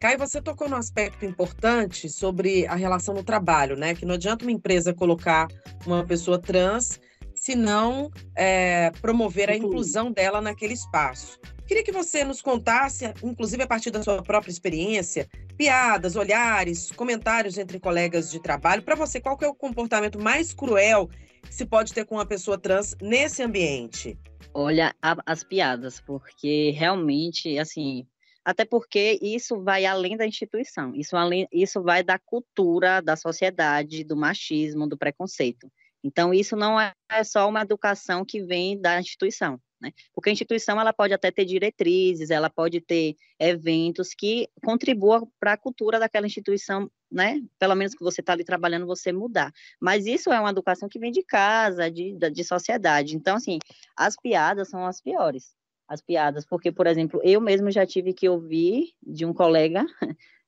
[0.00, 3.94] Caio, você tocou num aspecto importante sobre a relação no trabalho, né?
[3.94, 5.46] Que não adianta uma empresa colocar
[5.86, 7.00] uma pessoa trans
[7.42, 11.40] se não é, promover a inclusão dela naquele espaço.
[11.66, 17.58] Queria que você nos contasse, inclusive a partir da sua própria experiência, piadas, olhares, comentários
[17.58, 18.84] entre colegas de trabalho.
[18.84, 21.08] Para você, qual é o comportamento mais cruel
[21.42, 24.16] que se pode ter com uma pessoa trans nesse ambiente?
[24.54, 28.06] Olha, a, as piadas, porque realmente, assim,
[28.44, 34.04] até porque isso vai além da instituição, isso, além, isso vai da cultura, da sociedade,
[34.04, 35.68] do machismo, do preconceito.
[36.02, 36.92] Então, isso não é
[37.24, 39.60] só uma educação que vem da instituição.
[39.82, 39.92] Né?
[40.14, 45.54] Porque a instituição ela pode até ter diretrizes, ela pode ter eventos que contribuam para
[45.54, 47.42] a cultura daquela instituição, né?
[47.58, 49.52] Pelo menos que você está ali trabalhando, você mudar.
[49.80, 53.16] Mas isso é uma educação que vem de casa, de, de sociedade.
[53.16, 53.58] Então, assim,
[53.96, 55.52] as piadas são as piores.
[55.88, 59.84] As piadas, porque, por exemplo, eu mesmo já tive que ouvir de um colega,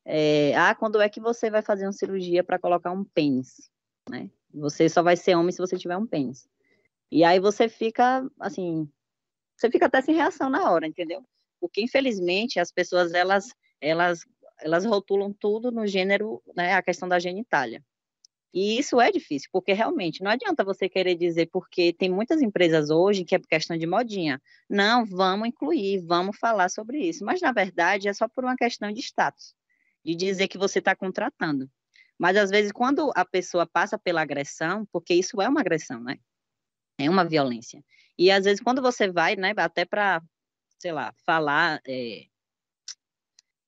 [0.04, 3.68] é, ah, quando é que você vai fazer uma cirurgia para colocar um pênis?
[4.08, 4.30] Né?
[4.54, 6.48] Você só vai ser homem se você tiver um pênis.
[7.10, 8.88] E aí você fica, assim,
[9.56, 11.24] você fica até sem reação na hora, entendeu?
[11.60, 13.48] Porque infelizmente as pessoas elas
[13.80, 14.20] elas
[14.60, 17.82] elas rotulam tudo no gênero, né, a questão da genitália.
[18.54, 22.88] E isso é difícil, porque realmente não adianta você querer dizer, porque tem muitas empresas
[22.88, 24.40] hoje que é questão de modinha.
[24.70, 27.24] Não, vamos incluir, vamos falar sobre isso.
[27.24, 29.54] Mas, na verdade, é só por uma questão de status,
[30.04, 31.68] de dizer que você está contratando.
[32.18, 36.16] Mas, às vezes, quando a pessoa passa pela agressão, porque isso é uma agressão, né?
[36.98, 37.84] É uma violência.
[38.18, 40.22] E às vezes quando você vai, né, até para,
[40.78, 42.26] sei lá, falar, é,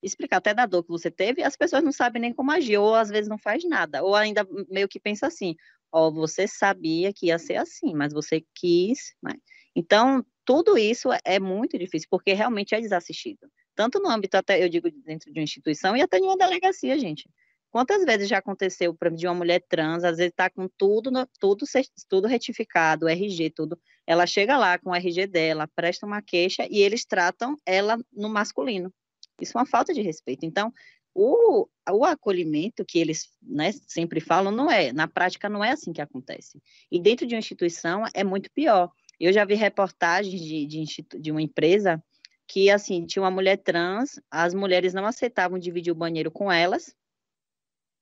[0.02, 2.94] explicar até da dor que você teve, as pessoas não sabem nem como agir, ou
[2.94, 5.56] às vezes não faz nada, ou ainda meio que pensa assim,
[5.92, 9.34] ó, você sabia que ia ser assim, mas você quis, né?
[9.74, 13.50] Então, tudo isso é muito difícil, porque realmente é desassistido.
[13.74, 16.98] Tanto no âmbito, até eu digo, dentro de uma instituição e até em uma delegacia,
[16.98, 17.28] gente.
[17.70, 21.64] Quantas vezes já aconteceu de uma mulher trans, às vezes está com tudo, tudo,
[22.08, 23.78] tudo retificado, RG, tudo.
[24.06, 28.28] Ela chega lá com o RG dela, presta uma queixa e eles tratam ela no
[28.28, 28.92] masculino.
[29.40, 30.46] Isso é uma falta de respeito.
[30.46, 30.72] Então,
[31.14, 35.92] o, o acolhimento que eles né, sempre falam não é, na prática não é assim
[35.92, 36.60] que acontece.
[36.90, 38.90] E dentro de uma instituição é muito pior.
[39.18, 40.84] Eu já vi reportagens de, de,
[41.18, 42.02] de uma empresa
[42.46, 46.94] que, assim, tinha uma mulher trans, as mulheres não aceitavam dividir o banheiro com elas,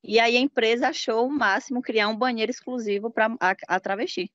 [0.06, 4.30] e aí a empresa achou o máximo criar um banheiro exclusivo para a, a, travesti.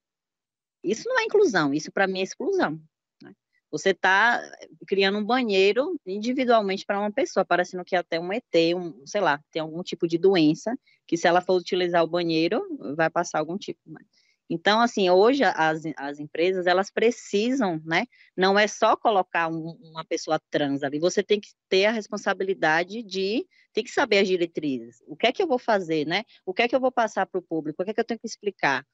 [0.83, 2.81] Isso não é inclusão, isso para mim é exclusão.
[3.21, 3.33] Né?
[3.69, 4.41] Você está
[4.87, 8.43] criando um banheiro individualmente para uma pessoa, parecendo que até um ET,
[8.75, 12.65] um, sei lá, tem algum tipo de doença, que se ela for utilizar o banheiro,
[12.95, 13.79] vai passar algum tipo.
[13.85, 14.01] Né?
[14.49, 18.05] Então, assim, hoje as, as empresas, elas precisam, né?
[18.35, 23.03] Não é só colocar um, uma pessoa trans ali, você tem que ter a responsabilidade
[23.03, 25.03] de, tem que saber as diretrizes.
[25.07, 26.23] O que é que eu vou fazer, né?
[26.45, 27.81] O que é que eu vou passar para o público?
[27.81, 28.85] O que é que eu tenho que explicar?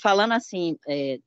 [0.00, 1.18] falando assim, é,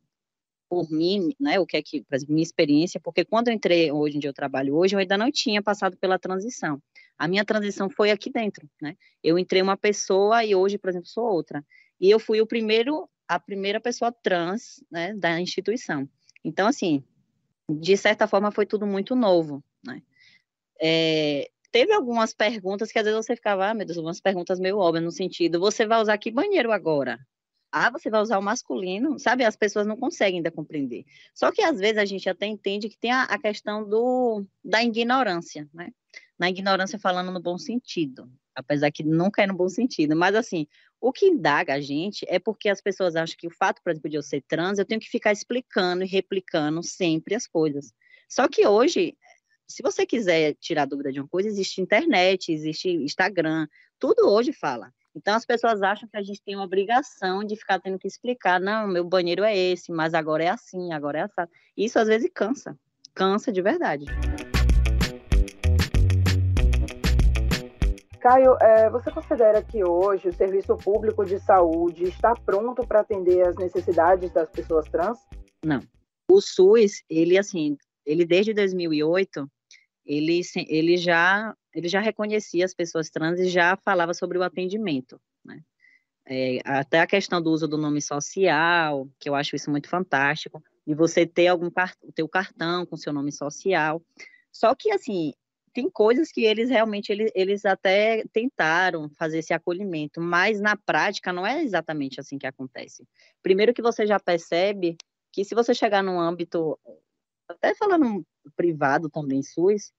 [0.69, 4.29] por mim, né, o que é que, minha experiência, porque quando eu entrei hoje dia
[4.29, 6.81] eu trabalho hoje, eu ainda não tinha passado pela transição.
[7.17, 8.95] A minha transição foi aqui dentro, né?
[9.23, 11.65] Eu entrei uma pessoa e hoje, por exemplo, sou outra.
[11.99, 16.07] E eu fui o primeiro a primeira pessoa trans né, da instituição.
[16.43, 17.03] Então, assim,
[17.69, 20.01] de certa forma foi tudo muito novo, né?
[20.79, 24.77] É, teve algumas perguntas que às vezes você ficava, ah, meu Deus, algumas perguntas meio
[24.77, 27.19] óbvias, no sentido, você vai usar que banheiro agora?
[27.71, 29.19] Ah, você vai usar o masculino?
[29.19, 31.05] Sabe, as pessoas não conseguem ainda compreender.
[31.33, 34.81] Só que às vezes a gente até entende que tem a, a questão do, da
[34.83, 35.91] ignorância, né?
[36.39, 40.67] Na ignorância falando no bom sentido, apesar que nunca é no bom sentido, mas assim,
[40.99, 44.09] o que indaga a gente é porque as pessoas acham que o fato, por exemplo,
[44.09, 47.93] de eu ser trans, eu tenho que ficar explicando e replicando sempre as coisas.
[48.27, 49.15] Só que hoje,
[49.67, 53.67] se você quiser tirar dúvida de uma coisa, existe internet, existe Instagram,
[53.99, 54.91] tudo hoje fala.
[55.15, 58.59] Então as pessoas acham que a gente tem uma obrigação de ficar tendo que explicar,
[58.59, 61.51] não, meu banheiro é esse, mas agora é assim, agora é assim.
[61.75, 62.77] Isso às vezes cansa,
[63.13, 64.05] cansa de verdade.
[68.17, 73.47] Caio, é, você considera que hoje o serviço público de saúde está pronto para atender
[73.47, 75.17] as necessidades das pessoas trans?
[75.63, 75.81] Não.
[76.29, 79.49] O SUS, ele assim, ele desde 2008,
[80.05, 85.21] ele, ele já ele já reconhecia as pessoas trans e já falava sobre o atendimento,
[85.45, 85.61] né?
[86.25, 90.61] É, até a questão do uso do nome social, que eu acho isso muito fantástico,
[90.85, 91.69] e você ter algum
[92.21, 94.01] o cartão com seu nome social.
[94.51, 95.33] Só que assim,
[95.77, 101.31] tem coisas que eles realmente eles, eles até tentaram fazer esse acolhimento, mas na prática
[101.31, 103.07] não é exatamente assim que acontece.
[103.43, 104.97] Primeiro que você já percebe
[105.31, 106.79] que se você chegar num âmbito,
[107.47, 109.93] até falando privado também, SUS,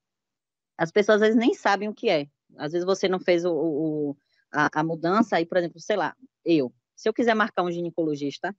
[0.76, 2.26] as pessoas às vezes nem sabem o que é.
[2.56, 4.16] Às vezes você não fez o, o
[4.50, 6.12] a, a mudança, aí, por exemplo, sei lá,
[6.44, 8.52] eu, se eu quiser marcar um ginecologista,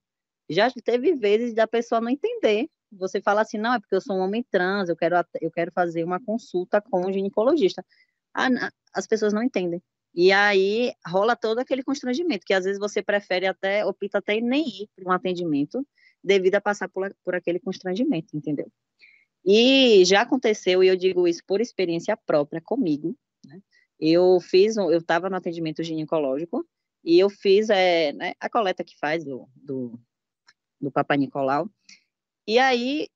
[0.48, 4.16] já teve vezes da pessoa não entender você fala assim, não, é porque eu sou
[4.16, 7.84] um homem trans, eu quero, eu quero fazer uma consulta com um ginecologista.
[8.34, 8.48] Ah,
[8.94, 9.82] as pessoas não entendem.
[10.14, 14.66] E aí rola todo aquele constrangimento, que às vezes você prefere até, opta até nem
[14.66, 15.86] ir para um atendimento,
[16.22, 18.70] devido a passar por, por aquele constrangimento, entendeu?
[19.44, 23.60] E já aconteceu, e eu digo isso por experiência própria comigo, né?
[23.98, 26.66] Eu fiz, eu estava no atendimento ginecológico,
[27.04, 29.98] e eu fiz é, né, a coleta que faz do, do,
[30.80, 31.68] do Nicolau,
[32.50, 33.06] e aí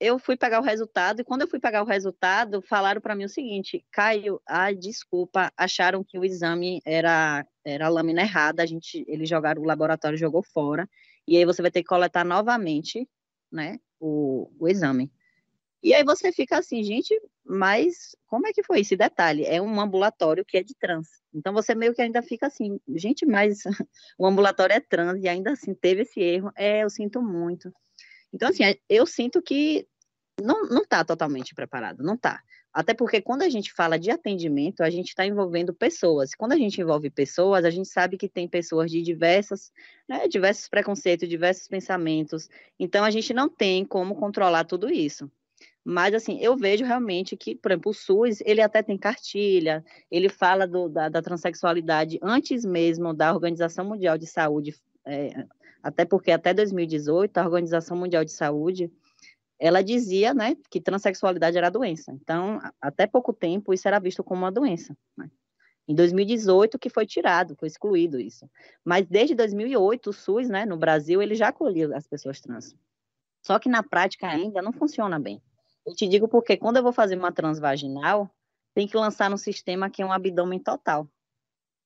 [0.00, 3.22] eu fui pegar o resultado, e quando eu fui pegar o resultado, falaram para mim
[3.22, 8.66] o seguinte, Caio, ai, desculpa, acharam que o exame era, era a lâmina errada, a
[8.66, 10.90] gente, eles jogaram, o laboratório jogou fora,
[11.24, 13.08] e aí você vai ter que coletar novamente,
[13.52, 15.08] né, o, o exame.
[15.80, 19.44] E aí você fica assim, gente, mas como é que foi esse detalhe?
[19.44, 21.06] É um ambulatório que é de trans.
[21.32, 23.60] Então você meio que ainda fica assim, gente, mas
[24.18, 26.50] o ambulatório é trans e ainda assim teve esse erro.
[26.56, 27.72] É, eu sinto muito.
[28.32, 29.86] Então, assim, é, eu sinto que
[30.42, 32.42] não está totalmente preparado, não está.
[32.72, 36.34] Até porque quando a gente fala de atendimento, a gente está envolvendo pessoas.
[36.36, 39.72] Quando a gente envolve pessoas, a gente sabe que tem pessoas de diversas,
[40.08, 42.48] né, diversos preconceitos, diversos pensamentos.
[42.78, 45.30] Então, a gente não tem como controlar tudo isso.
[45.84, 50.28] Mas, assim, eu vejo realmente que, por exemplo, o SUS, ele até tem cartilha, ele
[50.28, 54.74] fala do, da, da transexualidade antes mesmo da Organização Mundial de Saúde
[55.10, 55.46] é,
[55.82, 58.90] até porque até 2018 a Organização Mundial de Saúde
[59.58, 62.10] ela dizia, né, que transexualidade era doença.
[62.12, 64.96] Então, até pouco tempo isso era visto como uma doença.
[65.14, 65.30] Né?
[65.86, 68.48] Em 2018 que foi tirado, foi excluído isso.
[68.82, 72.74] Mas desde 2008 o SUS, né, no Brasil, ele já acolheu as pessoas trans.
[73.44, 75.42] Só que na prática ainda não funciona bem.
[75.86, 78.30] Eu te digo porque quando eu vou fazer uma transvaginal,
[78.74, 81.06] tem que lançar no sistema que é um abdômen total.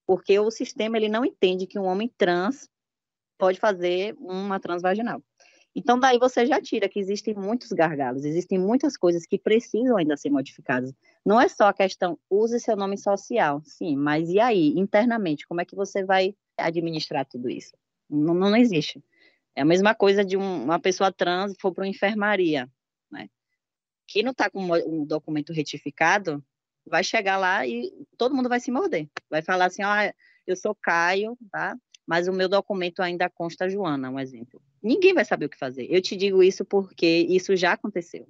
[0.07, 2.69] Porque o sistema ele não entende que um homem trans
[3.38, 5.23] pode fazer uma transvaginal.
[5.77, 10.16] Então, daí você já tira que existem muitos gargalos, existem muitas coisas que precisam ainda
[10.16, 10.92] ser modificadas.
[11.27, 15.61] Não é só a questão, use seu nome social, sim, mas e aí, internamente, como
[15.61, 17.77] é que você vai administrar tudo isso?
[18.09, 19.03] Não, não existe.
[19.57, 22.70] É a mesma coisa de um, uma pessoa trans for para uma enfermaria,
[23.11, 23.29] né?
[24.07, 26.44] Que não está com um documento retificado,
[26.87, 29.09] vai chegar lá e todo mundo vai se morder.
[29.29, 30.12] Vai falar assim, ó, oh,
[30.47, 31.77] eu sou Caio, tá?
[32.07, 34.61] Mas o meu documento ainda consta Joana, um exemplo.
[34.83, 35.87] Ninguém vai saber o que fazer.
[35.90, 38.29] Eu te digo isso porque isso já aconteceu.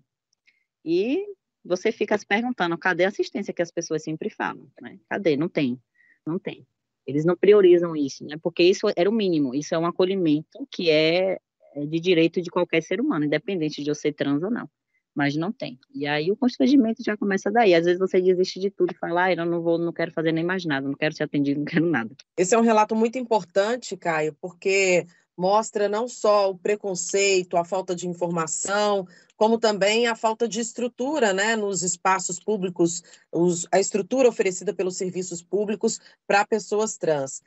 [0.85, 1.25] E
[1.65, 4.69] você fica se perguntando, cadê a assistência que as pessoas sempre falam?
[4.81, 4.99] Né?
[5.09, 5.37] Cadê?
[5.37, 5.81] Não tem.
[6.27, 6.67] Não tem.
[7.07, 8.37] Eles não priorizam isso, né?
[8.43, 9.55] Porque isso era o mínimo.
[9.55, 11.39] Isso é um acolhimento que é,
[11.75, 14.69] é de direito de qualquer ser humano, independente de eu ser trans ou não
[15.15, 15.79] mas não tem.
[15.95, 17.75] E aí o constrangimento já começa daí.
[17.75, 20.33] Às vezes você desiste de tudo e fala, ah, eu não vou, não quero fazer
[20.33, 22.11] nem mais nada, não quero ser atendido, não quero nada.
[22.37, 27.95] Esse é um relato muito importante, Caio, porque mostra não só o preconceito, a falta
[27.95, 34.29] de informação, como também a falta de estrutura né, nos espaços públicos, os, a estrutura
[34.29, 37.43] oferecida pelos serviços públicos para pessoas trans.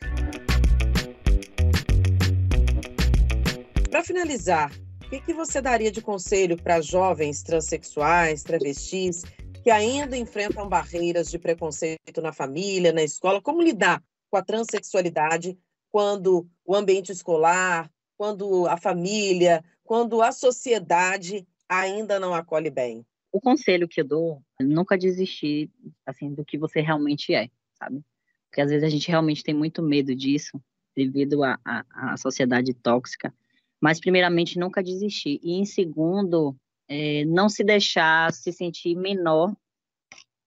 [3.89, 4.71] Para finalizar,
[5.07, 9.23] o que, que você daria de conselho para jovens transexuais, travestis,
[9.63, 13.41] que ainda enfrentam barreiras de preconceito na família, na escola?
[13.41, 15.57] Como lidar com a transexualidade
[15.89, 23.05] quando o ambiente escolar, quando a família, quando a sociedade ainda não acolhe bem?
[23.31, 25.71] O conselho que eu dou nunca desistir
[26.05, 28.03] assim do que você realmente é, sabe?
[28.49, 30.61] Porque às vezes a gente realmente tem muito medo disso
[30.93, 33.33] devido à sociedade tóxica
[33.81, 35.39] mas, primeiramente, nunca desistir.
[35.43, 36.55] E, em segundo,
[36.87, 39.55] é, não se deixar se sentir menor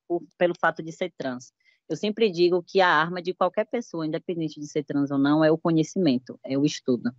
[0.08, 1.52] por, pelo fato de ser trans.
[1.88, 5.44] Eu sempre digo que a arma de qualquer pessoa, independente de ser trans ou não,
[5.44, 7.10] é o conhecimento, é o estudo.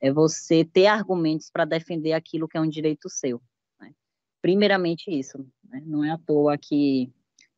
[0.00, 3.42] É você ter argumentos para defender aquilo que é um direito seu.
[3.80, 3.92] Né?
[4.40, 5.38] primeiramente isso.
[5.64, 5.82] Né?
[5.86, 7.12] Não é à toa que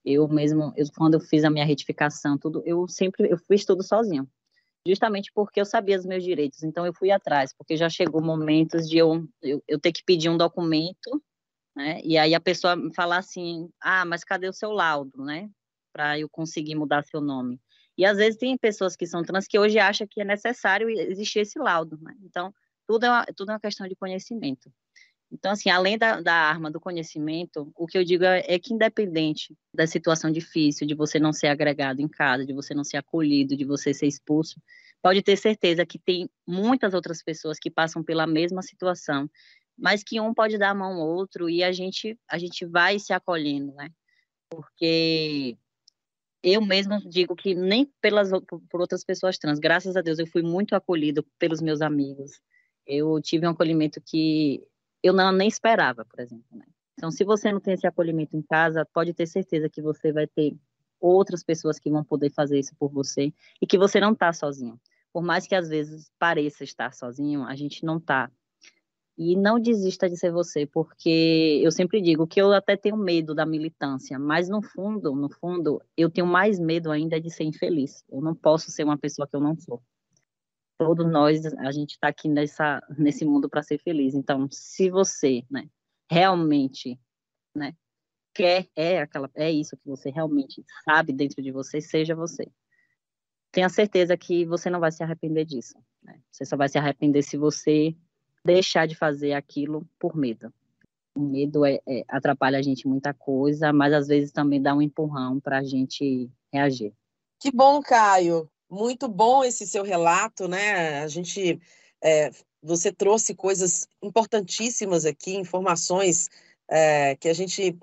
[0.05, 3.83] eu mesmo, eu, quando eu fiz a minha retificação, tudo, eu sempre eu fiz tudo
[3.83, 4.29] sozinho.
[4.87, 8.89] Justamente porque eu sabia os meus direitos, então eu fui atrás, porque já chegou momentos
[8.89, 11.23] de eu, eu, eu ter que pedir um documento,
[11.77, 12.01] né?
[12.05, 15.51] E aí a pessoa falar assim: "Ah, mas cadê o seu laudo, né?
[15.93, 17.61] Para eu conseguir mudar seu nome".
[17.99, 21.41] E às vezes tem pessoas que são trans que hoje acham que é necessário existir
[21.41, 22.15] esse laudo, né?
[22.25, 22.53] Então,
[22.87, 24.73] tudo é uma, tudo é uma questão de conhecimento.
[25.33, 28.75] Então, assim, além da, da, arma do conhecimento, o que eu digo é, é, que,
[28.75, 32.99] independente da situação difícil, de você não ser agregado em casa, de você não ser
[32.99, 34.61] acolhido, de você ser expulso,
[35.03, 39.29] pode ter certeza que tem muitas outras pessoas que passam pela mesma situação,
[39.77, 42.99] mas que um pode dar a mão ao outro e a gente, a gente vai
[42.99, 43.89] se acolhendo, né?
[44.51, 45.57] Porque
[46.43, 48.31] eu mesmo digo que nem pelas
[48.69, 52.33] por outras pessoas trans, graças a Deus eu fui muito acolhido pelos meus amigos.
[52.87, 54.63] Eu tive um acolhimento que
[55.03, 56.47] eu não nem esperava, por exemplo.
[56.53, 56.65] Né?
[56.95, 60.27] Então, se você não tem esse acolhimento em casa, pode ter certeza que você vai
[60.27, 60.55] ter
[61.01, 64.81] outras pessoas que vão poder fazer isso por você e que você não está sozinho.
[65.13, 68.31] Por mais que às vezes pareça estar sozinho, a gente não está.
[69.19, 73.35] E não desista de ser você, porque eu sempre digo que eu até tenho medo
[73.35, 78.03] da militância, mas no fundo, no fundo, eu tenho mais medo ainda de ser infeliz.
[78.11, 79.83] Eu não posso ser uma pessoa que eu não sou
[80.85, 84.15] todos nós, a gente está aqui nessa, nesse mundo para ser feliz.
[84.15, 85.69] Então, se você, né,
[86.11, 86.99] realmente,
[87.55, 87.75] né,
[88.35, 92.51] quer, é aquela, é isso que você realmente sabe dentro de você, seja você.
[93.53, 95.75] Tenha certeza que você não vai se arrepender disso.
[96.03, 96.21] Né?
[96.31, 97.95] Você só vai se arrepender se você
[98.45, 100.53] deixar de fazer aquilo por medo.
[101.15, 104.83] O medo é, é, atrapalha a gente muita coisa, mas às vezes também dá um
[104.83, 106.93] empurrão para a gente reagir.
[107.39, 108.51] Que bom, Caio.
[108.73, 111.01] Muito bom esse seu relato, né?
[111.03, 111.61] A gente,
[112.03, 112.31] é,
[112.63, 116.31] você trouxe coisas importantíssimas aqui, informações
[116.71, 117.77] é, que a gente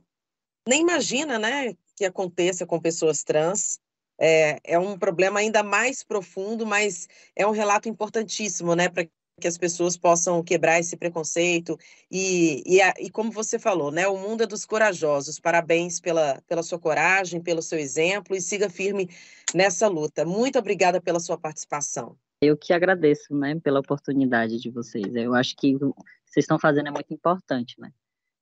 [0.67, 3.79] nem imagina, né, que aconteça com pessoas trans.
[4.19, 9.07] É, é um problema ainda mais profundo, mas é um relato importantíssimo, né, para
[9.39, 11.77] que as pessoas possam quebrar esse preconceito
[12.11, 15.39] e, e, e, como você falou, né, o mundo é dos corajosos.
[15.39, 19.09] Parabéns pela, pela sua coragem, pelo seu exemplo e siga firme
[19.55, 20.25] nessa luta.
[20.25, 22.15] Muito obrigada pela sua participação.
[22.41, 25.15] Eu que agradeço, né, pela oportunidade de vocês.
[25.15, 27.91] Eu acho que o que vocês estão fazendo é muito importante, né?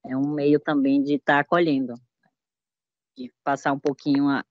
[0.06, 1.94] É um meio também de estar tá acolhendo,
[3.18, 4.44] de passar um pouquinho a,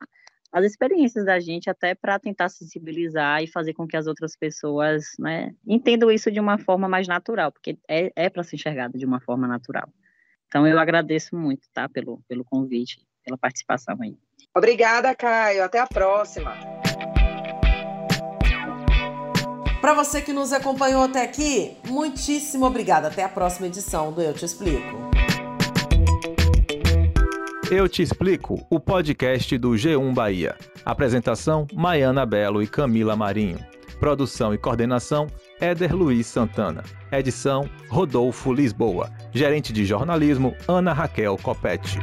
[0.57, 5.05] as experiências da gente até para tentar sensibilizar e fazer com que as outras pessoas
[5.19, 9.05] né, entendam isso de uma forma mais natural, porque é, é para ser enxergado de
[9.05, 9.87] uma forma natural.
[10.47, 14.17] Então eu agradeço muito, tá, pelo, pelo convite, pela participação aí.
[14.57, 15.63] Obrigada, Caio.
[15.63, 16.55] Até a próxima.
[19.83, 23.09] Para você que nos acompanhou até aqui, muitíssimo obrigada.
[23.09, 25.16] Até a próxima edição do Eu Te Explico.
[27.69, 30.55] Eu Te Explico, o podcast do G1 Bahia.
[30.85, 33.59] Apresentação: Maiana Belo e Camila Marinho.
[33.99, 35.27] Produção e coordenação:
[35.61, 36.85] Éder Luiz Santana.
[37.11, 39.11] Edição: Rodolfo Lisboa.
[39.33, 41.99] Gerente de jornalismo: Ana Raquel Copete.